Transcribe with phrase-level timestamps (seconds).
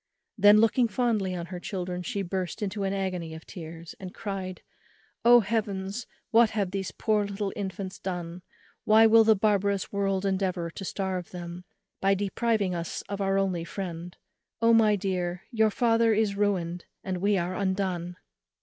[0.35, 4.63] Then looking fondly on her children, she burst into an agony of tears, and cried,
[5.23, 8.41] "Oh Heavens; what have these poor little infants done?
[8.83, 11.65] why will the barbarous world endeavour to starve them,
[12.01, 14.17] by depriving us of our only friend?
[14.59, 18.17] O my dear, your father is ruined, and we are undone!"